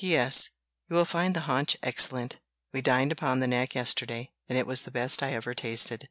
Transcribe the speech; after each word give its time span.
"P.S. 0.01 0.49
You 0.89 0.95
will 0.95 1.05
find 1.05 1.35
the 1.35 1.41
haunch 1.41 1.77
excellent; 1.83 2.39
we 2.73 2.81
dined 2.81 3.11
upon 3.11 3.39
the 3.39 3.45
neck 3.45 3.75
yesterday, 3.75 4.31
and 4.49 4.57
it 4.57 4.65
was 4.65 4.81
the 4.81 4.89
best 4.89 5.21
I 5.21 5.33
ever 5.33 5.53
tasted." 5.53 5.99